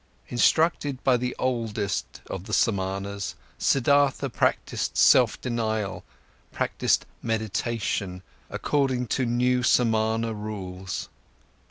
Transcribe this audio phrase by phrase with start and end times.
[0.29, 6.03] Instructed by the oldest of the Samanas, Siddhartha practised self denial,
[6.51, 11.07] practised meditation, according to a new Samana rules.